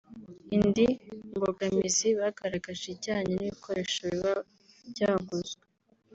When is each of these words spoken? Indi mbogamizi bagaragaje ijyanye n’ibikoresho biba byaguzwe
Indi 0.55 0.87
mbogamizi 1.35 2.07
bagaragaje 2.21 2.85
ijyanye 2.95 3.33
n’ibikoresho 3.35 3.99
biba 4.11 4.33
byaguzwe 4.91 5.63